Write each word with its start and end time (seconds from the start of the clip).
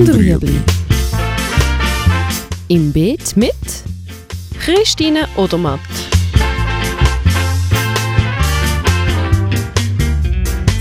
und 0.00 0.14
Rüebli. 0.14 0.58
Im 2.68 2.90
Beet 2.90 3.36
mit 3.36 3.52
Christine 4.58 5.28
Odermatt. 5.36 5.80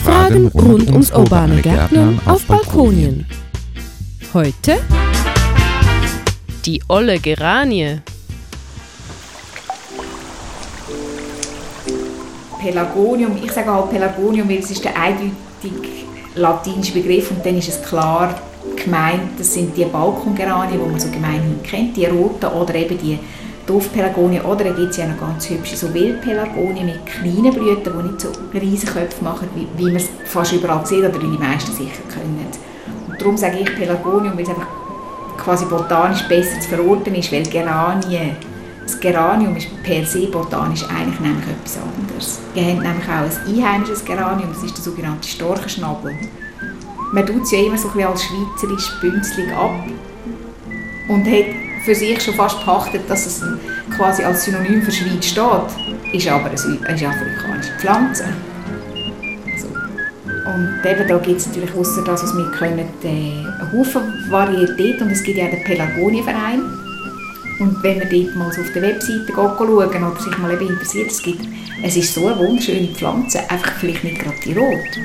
Fragen 0.03 0.47
rund 0.47 0.89
ums 0.89 1.11
urbane 1.11 1.61
Gärtnern 1.61 2.21
auf 2.25 2.45
Balkonien. 2.45 3.25
Heute 4.33 4.77
die 6.65 6.81
olle 6.87 7.19
Geranie. 7.19 7.99
Pelagonium, 12.61 13.37
ich 13.43 13.51
sage 13.51 13.69
halt 13.69 13.89
Pelagonium, 13.89 14.47
weil 14.47 14.59
es 14.59 14.71
ist 14.71 14.83
der 14.85 14.97
eindeutig 14.97 15.33
latinische 16.35 16.93
Begriff 16.93 17.31
und 17.31 17.45
dann 17.45 17.57
ist 17.57 17.67
es 17.67 17.81
klar 17.81 18.33
gemeint, 18.83 19.37
das 19.37 19.53
sind 19.53 19.75
die 19.75 19.85
Balkongeranien, 19.85 20.79
die 20.83 20.89
man 20.89 20.99
so 20.99 21.09
gemeinhin 21.09 21.61
kennt, 21.63 21.95
die 21.97 22.05
roten 22.05 22.47
oder 22.47 22.75
eben 22.75 22.97
die 22.97 23.19
Dorfpelagonien 23.65 24.43
oder 24.45 24.63
dann 24.63 24.75
gibt 24.75 24.91
es 24.91 24.97
ja 24.97 25.07
noch 25.07 25.19
ganz 25.19 25.47
hübsche 25.47 25.77
so 25.77 25.93
Wildpelagonien 25.93 26.87
mit 26.87 27.05
kleinen 27.05 27.53
Blüten, 27.53 27.93
die 27.95 28.07
nicht 28.07 28.21
so 28.21 28.29
riesige 28.53 28.93
Köpfe 28.93 29.23
machen, 29.23 29.47
wie, 29.55 29.67
wie 29.77 29.85
man 29.85 29.97
es 29.97 30.09
fast 30.25 30.53
überall 30.53 30.85
sieht 30.85 31.05
oder 31.05 31.21
wie 31.21 31.31
die 31.31 31.37
meisten 31.37 31.71
sicher 31.71 32.01
können. 32.11 32.47
Und 33.07 33.21
darum 33.21 33.37
sage 33.37 33.59
ich 33.59 33.75
Pelagonium, 33.75 34.35
weil 34.35 34.43
es 34.43 34.49
einfach 34.49 34.67
quasi 35.37 35.65
botanisch 35.65 36.23
besser 36.27 36.59
zu 36.59 36.69
verorten 36.69 37.13
ist, 37.13 37.31
weil 37.31 37.43
Geranien 37.43 38.35
das 38.89 38.99
Geranium 38.99 39.55
ist 39.55 39.67
per 39.83 40.03
se 40.03 40.25
botanisch 40.25 40.83
eigentlich 40.89 41.19
nämlich 41.19 41.45
etwas 41.47 41.77
anderes. 41.77 42.39
Wir 42.55 42.63
haben 42.63 42.79
nämlich 42.79 43.07
auch 43.07 43.11
ein 43.11 43.55
einheimisches 43.55 44.03
Geranium, 44.03 44.49
das 44.51 44.63
ist 44.63 44.77
der 44.77 44.83
sogenannte 44.83 45.27
Storchenschnabel. 45.27 46.15
Man 47.11 47.25
tut 47.25 47.43
es 47.43 47.51
ja 47.51 47.59
immer 47.59 47.77
so 47.77 47.87
ein 47.87 47.93
bisschen 47.93 48.09
als 48.09 48.23
schweizerisch 48.23 48.99
bünzlig 49.01 49.51
ab 49.51 49.71
und 51.07 51.25
hat 51.25 51.45
für 51.83 51.95
sich 51.95 52.21
schon 52.21 52.35
fast 52.35 52.63
pachtet, 52.63 53.09
dass 53.09 53.25
es 53.25 53.43
quasi 53.95 54.23
als 54.23 54.45
Synonym 54.45 54.81
für 54.81 54.91
Schweiz 54.91 55.25
steht, 55.25 56.13
ist 56.13 56.27
aber 56.27 56.49
eine, 56.49 56.87
eine 56.87 57.07
afrikanische 57.07 57.71
Pflanze. 57.79 58.25
So. 59.57 59.67
Und 59.67 60.85
eben 60.85 61.07
da 61.07 61.17
gibt 61.17 61.39
es 61.39 61.47
natürlich 61.47 61.73
außer 61.73 62.03
das, 62.03 62.23
was 62.23 62.37
wir 62.37 62.51
können, 62.51 62.87
äh, 63.03 63.07
einen 63.07 63.71
Haufen 63.73 64.01
Varietät 64.29 65.01
und 65.01 65.09
es 65.09 65.23
gibt 65.23 65.37
ja 65.37 65.45
auch 65.45 65.51
den 65.51 65.63
Pelagonienverein 65.63 66.61
und 67.59 67.83
wenn 67.83 67.99
man 67.99 68.09
dort 68.09 68.35
mal 68.35 68.47
auf 68.47 68.73
der 68.73 68.81
Webseite 68.81 69.33
schauen 69.33 69.69
oder 69.69 70.15
sich 70.19 70.37
mal 70.37 70.53
eben 70.53 70.69
interessiert, 70.69 71.11
es, 71.11 71.21
gibt, 71.21 71.45
es 71.83 71.97
ist 71.97 72.13
so 72.13 72.27
eine 72.27 72.37
wunderschöne 72.37 72.87
Pflanze, 72.87 73.39
einfach 73.49 73.73
vielleicht 73.79 74.03
nicht 74.03 74.19
gerade 74.19 74.37
die 74.45 74.53
rot. 74.53 74.99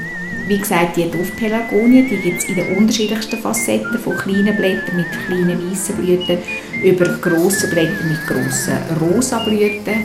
Wie 0.46 0.58
gesagt, 0.58 0.96
die 0.96 1.10
Duftpelagonie, 1.10 2.06
die 2.08 2.16
gibt 2.16 2.38
es 2.38 2.44
in 2.44 2.56
den 2.56 2.76
unterschiedlichsten 2.76 3.38
Facetten, 3.38 3.98
von 3.98 4.16
kleinen 4.16 4.54
Blättern 4.56 4.96
mit 4.96 5.06
kleinen 5.26 5.70
weißen 5.70 5.96
Blüten 5.96 6.38
über 6.82 7.06
grosse 7.18 7.68
Blätter 7.70 8.04
mit 8.04 8.26
grossen 8.26 8.76
rosa 9.00 9.38
Blüten, 9.38 10.04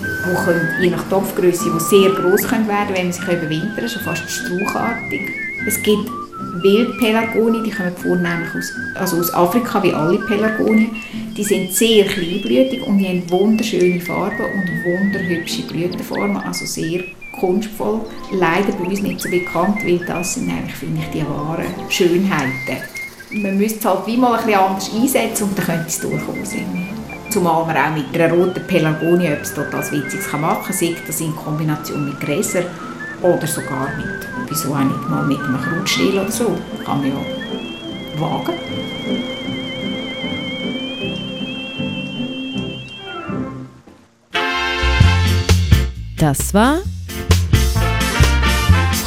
die 0.00 0.44
können, 0.44 0.68
je 0.80 0.90
nach 0.90 1.08
Topfgröße, 1.08 1.70
die 1.72 1.80
sehr 1.80 2.10
können 2.10 2.68
werden, 2.68 2.94
wenn 2.94 3.04
man 3.04 3.12
sich 3.12 3.22
überwintern, 3.22 3.88
schon 3.88 4.02
fast 4.02 4.28
strauchartig. 4.28 5.45
Es 5.66 5.82
gibt 5.82 6.08
Wildpelargonien, 6.62 7.64
die 7.64 7.70
kommen 7.70 7.96
vornehmlich 7.96 8.50
aus, 8.56 8.72
also 8.94 9.16
aus 9.18 9.34
Afrika, 9.34 9.82
wie 9.82 9.92
alle 9.92 10.18
Pelargonien. 10.18 10.90
Die 11.36 11.42
sind 11.42 11.72
sehr 11.72 12.04
kleinblütig 12.04 12.82
und 12.82 12.98
die 12.98 13.08
haben 13.08 13.28
wunderschöne 13.28 14.00
Farben 14.00 14.44
und 14.44 14.84
wunderhübsche 14.84 15.62
Blütenformen, 15.62 16.36
also 16.36 16.64
sehr 16.64 17.02
kunstvoll. 17.40 18.00
Leider 18.32 18.72
bei 18.72 18.84
uns 18.84 19.02
nicht 19.02 19.20
so 19.20 19.28
bekannt, 19.28 19.84
weil 19.84 19.98
das 19.98 20.34
sind 20.34 20.50
eigentlich, 20.50 20.76
finde 20.76 21.00
ich, 21.02 21.08
die 21.10 21.28
wahren 21.28 21.66
Schönheiten. 21.88 22.82
Man 23.32 23.58
müsste 23.58 23.80
es 23.80 23.84
halt 23.84 24.06
wie 24.06 24.16
mal 24.16 24.38
ein 24.38 24.46
bisschen 24.46 24.60
anders 24.60 24.90
einsetzen 24.94 25.48
und 25.48 25.58
dann 25.58 25.66
könnte 25.66 25.88
es 25.88 26.00
durchkommen 26.00 26.44
sein. 26.44 26.88
Zumal 27.30 27.66
man 27.66 27.76
auch 27.76 27.94
mit 27.94 28.18
einer 28.18 28.32
roten 28.32 28.64
Pelargonie 28.68 29.26
etwas 29.26 29.52
total 29.52 29.82
Witziges 29.90 30.32
machen 30.32 30.64
kann, 30.64 30.72
sei 30.72 30.94
das 31.06 31.20
in 31.20 31.34
Kombination 31.34 32.04
mit 32.04 32.20
Gräsern 32.20 32.66
oder 33.26 33.46
sogar 33.46 33.88
mit, 33.96 34.26
wieso 34.48 34.74
auch 34.74 34.78
nicht 34.78 35.08
mal 35.08 35.24
mit 35.24 35.38
einem 35.40 35.60
Krautstiel 35.60 36.18
oder 36.18 36.30
so. 36.30 36.56
Kann 36.84 37.00
man 37.00 37.10
ja 37.10 37.16
wagen. 38.20 38.52
Das 46.18 46.54
war 46.54 46.78